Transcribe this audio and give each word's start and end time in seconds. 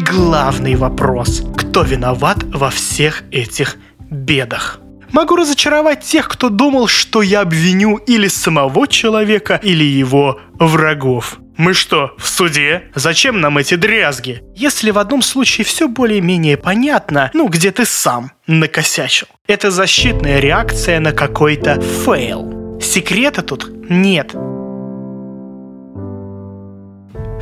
Главный 0.00 0.76
вопрос, 0.76 1.42
кто 1.56 1.82
виноват 1.82 2.44
во 2.44 2.70
всех 2.70 3.24
этих 3.32 3.76
бедах? 3.98 4.78
Могу 5.10 5.34
разочаровать 5.34 6.02
тех, 6.02 6.28
кто 6.28 6.50
думал, 6.50 6.86
что 6.86 7.20
я 7.20 7.40
обвиню 7.40 7.96
или 7.96 8.28
самого 8.28 8.86
человека, 8.86 9.58
или 9.60 9.82
его 9.82 10.40
врагов. 10.54 11.38
Мы 11.56 11.74
что, 11.74 12.14
в 12.16 12.28
суде? 12.28 12.84
Зачем 12.94 13.40
нам 13.40 13.58
эти 13.58 13.74
дрязги? 13.74 14.42
Если 14.54 14.92
в 14.92 14.98
одном 14.98 15.20
случае 15.20 15.64
все 15.64 15.88
более-менее 15.88 16.56
понятно, 16.56 17.30
ну, 17.34 17.48
где 17.48 17.72
ты 17.72 17.84
сам 17.84 18.30
накосячил. 18.46 19.26
Это 19.48 19.72
защитная 19.72 20.38
реакция 20.38 21.00
на 21.00 21.10
какой-то 21.10 21.80
фейл. 21.80 22.78
Секрета 22.80 23.42
тут 23.42 23.68
нет. 23.90 24.32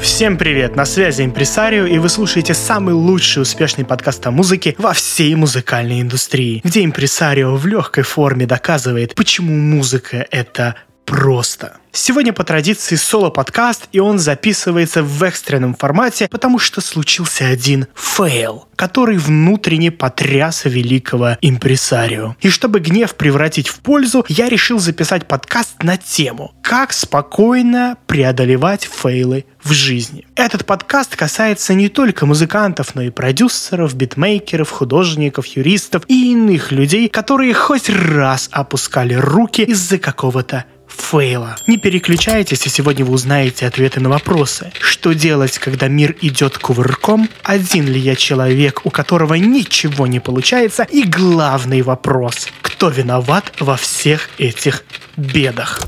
Всем 0.00 0.36
привет, 0.36 0.76
на 0.76 0.84
связи 0.84 1.22
Импресарио, 1.22 1.86
и 1.86 1.98
вы 1.98 2.08
слушаете 2.08 2.52
самый 2.54 2.94
лучший 2.94 3.42
успешный 3.42 3.84
подкаст 3.84 4.26
о 4.26 4.30
музыке 4.30 4.74
во 4.78 4.92
всей 4.92 5.34
музыкальной 5.34 6.00
индустрии, 6.00 6.60
где 6.64 6.84
Импресарио 6.84 7.56
в 7.56 7.66
легкой 7.66 8.04
форме 8.04 8.46
доказывает, 8.46 9.14
почему 9.14 9.54
музыка— 9.54 10.26
это 10.30 10.76
просто. 11.04 11.78
Сегодня 11.96 12.32
по 12.32 12.42
традиции 12.42 12.96
соло-подкаст, 12.96 13.88
и 13.92 14.00
он 14.00 14.18
записывается 14.18 15.04
в 15.04 15.22
экстренном 15.22 15.76
формате, 15.76 16.26
потому 16.28 16.58
что 16.58 16.80
случился 16.80 17.46
один 17.46 17.86
фейл, 17.94 18.66
который 18.74 19.16
внутренне 19.16 19.92
потряс 19.92 20.64
великого 20.64 21.36
импресарио. 21.40 22.34
И 22.40 22.50
чтобы 22.50 22.80
гнев 22.80 23.14
превратить 23.14 23.68
в 23.68 23.78
пользу, 23.78 24.24
я 24.28 24.48
решил 24.48 24.80
записать 24.80 25.28
подкаст 25.28 25.84
на 25.84 25.96
тему 25.96 26.52
«Как 26.62 26.92
спокойно 26.92 27.96
преодолевать 28.08 28.82
фейлы 28.82 29.44
в 29.62 29.72
жизни». 29.72 30.26
Этот 30.34 30.66
подкаст 30.66 31.14
касается 31.14 31.74
не 31.74 31.88
только 31.88 32.26
музыкантов, 32.26 32.96
но 32.96 33.02
и 33.02 33.10
продюсеров, 33.10 33.94
битмейкеров, 33.94 34.68
художников, 34.68 35.46
юристов 35.46 36.02
и 36.08 36.32
иных 36.32 36.72
людей, 36.72 37.08
которые 37.08 37.54
хоть 37.54 37.88
раз 37.88 38.48
опускали 38.50 39.14
руки 39.14 39.62
из-за 39.62 39.98
какого-то 40.00 40.64
фейла. 40.96 41.56
Не 41.66 41.78
переключайтесь, 41.78 42.66
и 42.66 42.68
сегодня 42.68 43.04
вы 43.04 43.12
узнаете 43.12 43.66
ответы 43.66 44.00
на 44.00 44.08
вопросы. 44.08 44.72
Что 44.80 45.12
делать, 45.12 45.58
когда 45.58 45.88
мир 45.88 46.16
идет 46.20 46.58
кувырком? 46.58 47.28
Один 47.42 47.86
ли 47.86 48.00
я 48.00 48.16
человек, 48.16 48.80
у 48.84 48.90
которого 48.90 49.34
ничего 49.34 50.06
не 50.06 50.20
получается? 50.20 50.84
И 50.84 51.04
главный 51.04 51.82
вопрос. 51.82 52.48
Кто 52.62 52.88
виноват 52.88 53.52
во 53.60 53.76
всех 53.76 54.30
этих 54.38 54.84
бедах? 55.16 55.82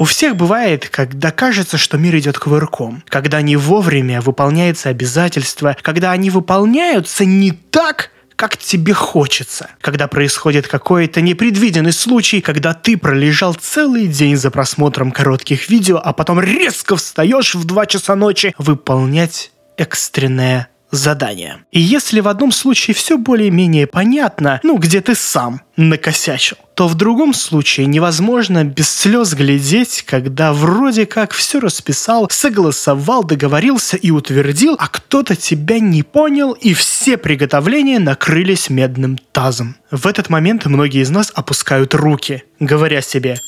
У 0.00 0.04
всех 0.04 0.34
бывает, 0.34 0.88
когда 0.88 1.30
кажется, 1.30 1.76
что 1.76 1.98
мир 1.98 2.16
идет 2.16 2.38
кувырком, 2.38 3.04
когда 3.10 3.42
не 3.42 3.56
вовремя 3.56 4.22
выполняются 4.22 4.88
обязательства, 4.88 5.76
когда 5.82 6.12
они 6.12 6.30
выполняются 6.30 7.26
не 7.26 7.50
так, 7.52 8.10
как 8.40 8.56
тебе 8.56 8.94
хочется. 8.94 9.68
Когда 9.82 10.08
происходит 10.08 10.66
какой-то 10.66 11.20
непредвиденный 11.20 11.92
случай, 11.92 12.40
когда 12.40 12.72
ты 12.72 12.96
пролежал 12.96 13.52
целый 13.52 14.06
день 14.06 14.34
за 14.38 14.50
просмотром 14.50 15.12
коротких 15.12 15.68
видео, 15.68 16.00
а 16.02 16.14
потом 16.14 16.40
резко 16.40 16.96
встаешь 16.96 17.54
в 17.54 17.66
2 17.66 17.84
часа 17.84 18.16
ночи 18.16 18.54
выполнять 18.56 19.52
экстренное 19.76 20.69
задание. 20.90 21.64
И 21.72 21.80
если 21.80 22.20
в 22.20 22.28
одном 22.28 22.52
случае 22.52 22.94
все 22.94 23.18
более-менее 23.18 23.86
понятно, 23.86 24.60
ну, 24.62 24.78
где 24.78 25.00
ты 25.00 25.14
сам 25.14 25.62
накосячил, 25.76 26.56
то 26.74 26.88
в 26.88 26.94
другом 26.94 27.34
случае 27.34 27.86
невозможно 27.86 28.64
без 28.64 28.88
слез 28.88 29.34
глядеть, 29.34 30.02
когда 30.06 30.52
вроде 30.52 31.06
как 31.06 31.32
все 31.32 31.60
расписал, 31.60 32.28
согласовал, 32.30 33.24
договорился 33.24 33.96
и 33.96 34.10
утвердил, 34.10 34.76
а 34.78 34.88
кто-то 34.88 35.36
тебя 35.36 35.78
не 35.78 36.02
понял, 36.02 36.52
и 36.52 36.74
все 36.74 37.16
приготовления 37.16 37.98
накрылись 37.98 38.70
медным 38.70 39.18
тазом. 39.32 39.76
В 39.90 40.06
этот 40.06 40.28
момент 40.28 40.66
многие 40.66 41.02
из 41.02 41.10
нас 41.10 41.32
опускают 41.34 41.94
руки, 41.94 42.44
говоря 42.58 43.02
себе 43.02 43.38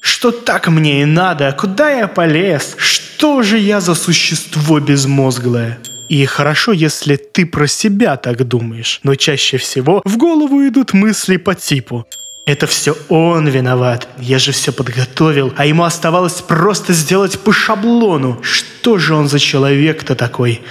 что 0.00 0.30
так 0.30 0.68
мне 0.68 1.02
и 1.02 1.04
надо, 1.04 1.52
куда 1.52 1.90
я 1.90 2.08
полез, 2.08 2.76
что 2.78 3.42
же 3.42 3.58
я 3.58 3.80
за 3.80 3.94
существо 3.94 4.80
безмозглое. 4.80 5.78
И 6.08 6.24
хорошо, 6.24 6.72
если 6.72 7.16
ты 7.16 7.46
про 7.46 7.66
себя 7.66 8.16
так 8.16 8.46
думаешь, 8.46 9.00
но 9.02 9.14
чаще 9.14 9.58
всего 9.58 10.02
в 10.04 10.16
голову 10.16 10.66
идут 10.66 10.94
мысли 10.94 11.36
по 11.36 11.54
типу 11.54 12.06
это 12.48 12.66
все 12.66 12.96
он 13.10 13.46
виноват. 13.46 14.08
Я 14.18 14.38
же 14.38 14.52
все 14.52 14.72
подготовил, 14.72 15.52
а 15.58 15.66
ему 15.66 15.84
оставалось 15.84 16.40
просто 16.40 16.94
сделать 16.94 17.38
по 17.38 17.52
шаблону. 17.52 18.42
Что 18.42 18.96
же 18.96 19.14
он 19.14 19.28
за 19.28 19.38
человек-то 19.38 20.14
такой? 20.14 20.62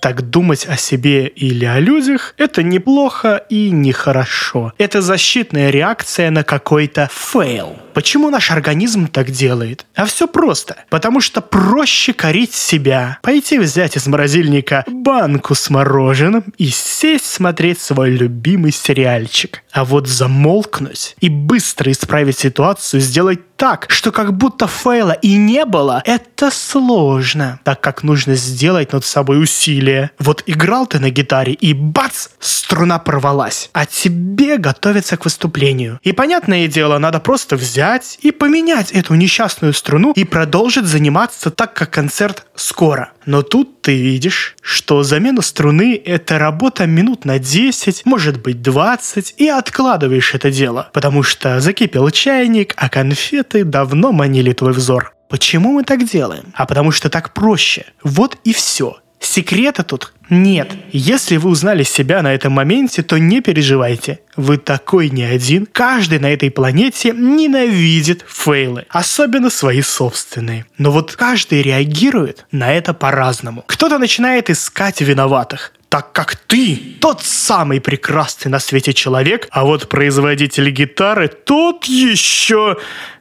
Так 0.00 0.28
думать 0.28 0.66
о 0.68 0.76
себе 0.76 1.28
или 1.28 1.64
о 1.64 1.78
людях– 1.78 2.34
это 2.38 2.64
неплохо 2.64 3.36
и 3.48 3.70
нехорошо. 3.70 4.72
Это 4.78 5.00
защитная 5.00 5.70
реакция 5.70 6.32
на 6.32 6.42
какой-то 6.42 7.08
фейл. 7.12 7.76
Почему 7.94 8.28
наш 8.28 8.50
организм 8.50 9.06
так 9.06 9.30
делает? 9.30 9.86
А 9.94 10.04
все 10.04 10.26
просто. 10.26 10.76
Потому 10.90 11.20
что 11.20 11.40
проще 11.40 12.12
корить 12.12 12.52
себя. 12.52 13.18
Пойти 13.22 13.58
взять 13.58 13.96
из 13.96 14.08
морозильника 14.08 14.84
банку 14.88 15.54
с 15.54 15.70
мороженым 15.70 16.44
и 16.58 16.66
сесть 16.66 17.26
смотреть 17.26 17.80
свой 17.80 18.10
любимый 18.10 18.72
сериальчик. 18.72 19.62
А 19.70 19.84
вот 19.84 20.08
замолкнуть 20.08 21.14
и 21.20 21.28
быстро 21.28 21.92
исправить 21.92 22.38
ситуацию, 22.38 23.00
сделать 23.00 23.56
так, 23.56 23.86
что 23.88 24.10
как 24.10 24.36
будто 24.36 24.66
фейла 24.66 25.12
и 25.12 25.36
не 25.36 25.64
было, 25.64 26.02
это 26.04 26.50
сложно, 26.50 27.60
так 27.62 27.80
как 27.80 28.02
нужно 28.02 28.34
сделать 28.34 28.92
над 28.92 29.04
собой 29.04 29.40
усилие. 29.40 30.10
Вот 30.18 30.42
играл 30.46 30.86
ты 30.88 30.98
на 30.98 31.10
гитаре 31.10 31.52
и 31.52 31.72
бац, 31.72 32.28
струна 32.40 32.98
порвалась, 32.98 33.70
а 33.72 33.86
тебе 33.86 34.58
готовиться 34.58 35.16
к 35.16 35.24
выступлению. 35.24 36.00
И 36.02 36.12
понятное 36.12 36.66
дело, 36.66 36.98
надо 36.98 37.20
просто 37.20 37.54
взять 37.54 37.83
и 38.22 38.30
поменять 38.30 38.92
эту 38.92 39.14
несчастную 39.14 39.72
струну 39.74 40.12
и 40.12 40.24
продолжить 40.24 40.86
заниматься 40.86 41.50
так, 41.50 41.74
как 41.74 41.90
концерт 41.90 42.46
скоро. 42.54 43.12
Но 43.26 43.42
тут 43.42 43.82
ты 43.82 43.96
видишь, 44.00 44.56
что 44.62 45.02
замена 45.02 45.42
струны– 45.42 46.00
это 46.04 46.38
работа 46.38 46.86
минут 46.86 47.24
на 47.24 47.38
10, 47.38 48.06
может 48.06 48.40
быть 48.40 48.62
20, 48.62 49.34
и 49.36 49.48
откладываешь 49.48 50.34
это 50.34 50.50
дело, 50.50 50.90
потому 50.92 51.22
что 51.22 51.60
закипел 51.60 52.08
чайник, 52.10 52.72
а 52.76 52.88
конфеты 52.88 53.64
давно 53.64 54.12
манили 54.12 54.52
твой 54.52 54.72
взор. 54.72 55.14
Почему 55.28 55.72
мы 55.72 55.84
так 55.84 56.04
делаем? 56.04 56.52
А 56.54 56.66
потому 56.66 56.90
что 56.90 57.10
так 57.10 57.34
проще. 57.34 57.86
Вот 58.02 58.38
и 58.44 58.52
все. 58.52 58.98
Секрета 59.34 59.82
тут 59.82 60.12
нет. 60.30 60.70
Если 60.92 61.38
вы 61.38 61.50
узнали 61.50 61.82
себя 61.82 62.22
на 62.22 62.32
этом 62.32 62.52
моменте, 62.52 63.02
то 63.02 63.18
не 63.18 63.40
переживайте. 63.40 64.20
Вы 64.36 64.58
такой 64.58 65.10
не 65.10 65.24
один. 65.24 65.66
Каждый 65.66 66.20
на 66.20 66.30
этой 66.30 66.52
планете 66.52 67.10
ненавидит 67.10 68.24
фейлы. 68.28 68.86
Особенно 68.90 69.50
свои 69.50 69.82
собственные. 69.82 70.66
Но 70.78 70.92
вот 70.92 71.16
каждый 71.16 71.62
реагирует 71.62 72.46
на 72.52 72.72
это 72.72 72.94
по-разному. 72.94 73.64
Кто-то 73.66 73.98
начинает 73.98 74.50
искать 74.50 75.00
виноватых 75.00 75.72
так 75.88 76.12
как 76.12 76.36
ты 76.36 76.96
тот 77.00 77.24
самый 77.24 77.80
прекрасный 77.80 78.50
на 78.50 78.58
свете 78.58 78.92
человек, 78.92 79.46
а 79.50 79.64
вот 79.64 79.88
производитель 79.88 80.70
гитары 80.70 81.28
тот 81.28 81.84
еще 81.84 82.76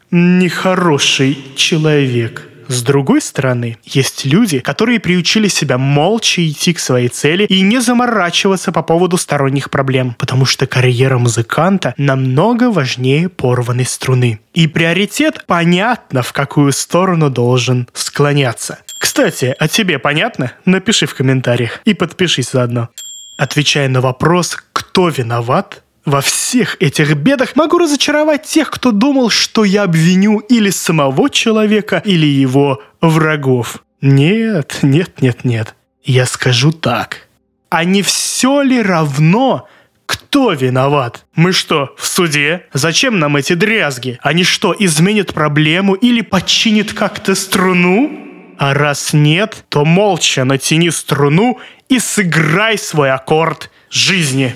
нехороший 0.09 1.37
человек. 1.55 2.52
С 2.67 2.81
другой 2.81 3.21
стороны, 3.21 3.77
есть 3.83 4.25
люди, 4.25 4.59
которые 4.59 4.99
приучили 4.99 5.47
себя 5.47 5.77
молча 5.77 6.47
идти 6.47 6.73
к 6.73 6.79
своей 6.79 7.09
цели 7.09 7.45
и 7.45 7.61
не 7.61 7.79
заморачиваться 7.79 8.71
по 8.71 8.83
поводу 8.83 9.17
сторонних 9.17 9.69
проблем, 9.69 10.15
потому 10.17 10.45
что 10.45 10.67
карьера 10.67 11.17
музыканта 11.17 11.93
намного 11.97 12.71
важнее 12.71 13.29
порванной 13.29 13.85
струны. 13.85 14.39
И 14.53 14.67
приоритет 14.67 15.45
понятно, 15.47 16.21
в 16.21 16.33
какую 16.33 16.71
сторону 16.71 17.29
должен 17.29 17.87
склоняться. 17.93 18.79
Кстати, 18.99 19.55
а 19.59 19.67
тебе 19.67 19.99
понятно? 19.99 20.53
Напиши 20.65 21.05
в 21.05 21.15
комментариях 21.15 21.81
и 21.85 21.93
подпишись 21.93 22.51
заодно. 22.51 22.89
Отвечая 23.37 23.89
на 23.89 23.99
вопрос, 23.99 24.57
кто 24.71 25.09
виноват, 25.09 25.83
во 26.05 26.21
всех 26.21 26.77
этих 26.81 27.15
бедах 27.15 27.55
могу 27.55 27.77
разочаровать 27.77 28.43
тех, 28.43 28.69
кто 28.69 28.91
думал, 28.91 29.29
что 29.29 29.63
я 29.63 29.83
обвиню 29.83 30.39
или 30.39 30.69
самого 30.69 31.29
человека, 31.29 32.01
или 32.03 32.25
его 32.25 32.81
врагов. 33.01 33.83
Нет, 34.01 34.79
нет, 34.81 35.21
нет, 35.21 35.45
нет. 35.45 35.75
Я 36.03 36.25
скажу 36.25 36.71
так. 36.71 37.27
А 37.69 37.85
не 37.85 38.01
все 38.01 38.61
ли 38.61 38.81
равно, 38.81 39.67
кто 40.05 40.51
виноват? 40.51 41.25
Мы 41.35 41.53
что, 41.53 41.95
в 41.97 42.05
суде? 42.05 42.65
Зачем 42.73 43.19
нам 43.19 43.37
эти 43.37 43.53
дрязги? 43.53 44.19
Они 44.21 44.43
что, 44.43 44.75
изменят 44.77 45.33
проблему 45.33 45.93
или 45.93 46.21
починят 46.21 46.91
как-то 46.91 47.33
струну? 47.33 48.19
А 48.57 48.73
раз 48.73 49.13
нет, 49.13 49.65
то 49.69 49.85
молча 49.85 50.43
натяни 50.43 50.89
струну 50.89 51.59
и 51.89 51.99
сыграй 51.99 52.77
свой 52.77 53.11
аккорд 53.11 53.71
жизни. 53.89 54.53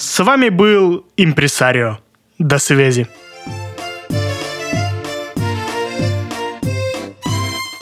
С 0.00 0.18
вами 0.20 0.48
был 0.48 1.04
Импресарио. 1.18 1.98
До 2.38 2.58
связи. 2.58 3.06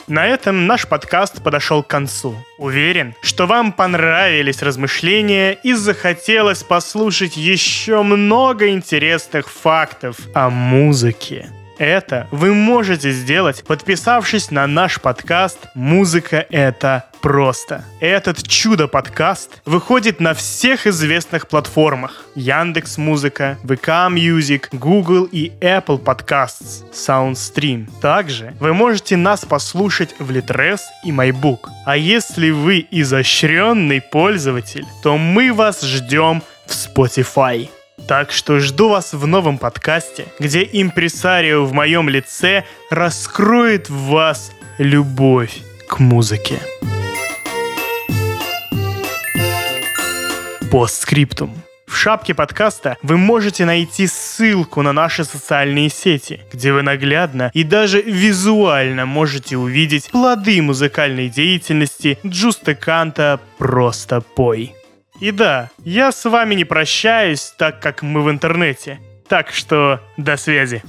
На 0.09 0.27
этом 0.27 0.67
наш 0.67 0.85
подкаст 0.85 1.41
подошел 1.41 1.81
к 1.81 1.87
концу. 1.87 2.35
Уверен, 2.57 3.15
что 3.21 3.47
вам 3.47 3.71
понравились 3.71 4.61
размышления 4.61 5.53
и 5.63 5.71
захотелось 5.71 6.61
послушать 6.61 7.37
еще 7.37 8.03
много 8.03 8.67
интересных 8.67 9.49
фактов 9.49 10.17
о 10.33 10.49
музыке. 10.49 11.49
Это 11.79 12.27
вы 12.29 12.53
можете 12.53 13.11
сделать, 13.11 13.63
подписавшись 13.65 14.51
на 14.51 14.67
наш 14.67 14.99
подкаст 14.99 15.59
«Музыка— 15.73 16.45
это 16.49 17.05
просто». 17.21 17.85
Этот 18.01 18.45
чудо-подкаст 18.45 19.61
выходит 19.65 20.19
на 20.19 20.33
всех 20.33 20.87
известных 20.87 21.47
платформах. 21.47 22.25
Яндекс 22.35 22.97
Музыка, 22.97 23.57
ВК 23.63 24.11
Music, 24.11 24.65
Google 24.73 25.23
и 25.31 25.53
Apple 25.61 26.03
Podcasts, 26.03 26.83
SoundStream. 26.91 27.87
Также 28.01 28.53
вы 28.59 28.73
можете 28.73 29.15
нас 29.15 29.45
послушать 29.45 30.13
в 30.19 30.31
Litres 30.31 30.81
и 31.05 31.11
MyBook. 31.11 31.69
А 31.85 31.95
если 31.95 32.49
вы 32.49 32.85
изощренный 32.91 34.01
пользователь, 34.01 34.85
то 35.01 35.17
мы 35.17 35.53
вас 35.53 35.81
ждем 35.81 36.43
в 36.65 36.71
Spotify. 36.71 37.69
Так 38.07 38.31
что 38.31 38.59
жду 38.59 38.89
вас 38.89 39.13
в 39.13 39.27
новом 39.27 39.57
подкасте, 39.57 40.25
где 40.39 40.67
импресарио 40.71 41.65
в 41.65 41.73
моем 41.73 42.09
лице 42.09 42.63
раскроет 42.89 43.89
в 43.89 44.09
вас 44.09 44.51
любовь 44.77 45.57
к 45.87 45.99
музыке. 45.99 46.59
Постскриптум. 50.71 51.55
В 51.87 51.95
шапке 51.95 52.35
подкаста 52.35 52.97
вы 53.01 53.17
можете 53.17 53.65
найти 53.65 54.05
ссылку 54.05 54.83
на 54.83 54.93
наши 54.93 55.25
социальные 55.25 55.89
сети, 55.89 56.41
где 56.53 56.71
вы 56.71 56.83
наглядно 56.83 57.49
и 57.53 57.63
даже 57.63 58.01
визуально 58.01 59.07
можете 59.07 59.57
увидеть 59.57 60.11
плоды 60.11 60.61
музыкальной 60.61 61.29
деятельности 61.29 62.19
Джуста 62.25 62.75
Канта 62.75 63.39
«Просто 63.57 64.21
пой». 64.21 64.75
И 65.19 65.31
да, 65.31 65.69
я 65.83 66.11
с 66.11 66.23
вами 66.25 66.55
не 66.55 66.65
прощаюсь, 66.65 67.53
так 67.57 67.81
как 67.81 68.01
мы 68.01 68.21
в 68.21 68.29
интернете. 68.29 68.99
Так 69.27 69.51
что 69.51 69.99
до 70.17 70.37
связи. 70.37 70.81